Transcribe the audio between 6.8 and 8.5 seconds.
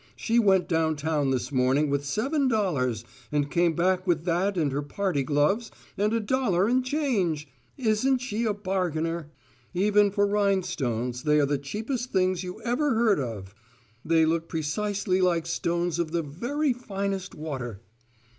change! Isn't she